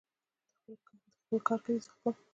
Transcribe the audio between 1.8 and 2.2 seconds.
زه خپل.